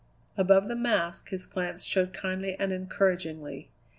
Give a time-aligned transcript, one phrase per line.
[0.35, 3.69] Above the mask his glance showed kindly and encouragingly.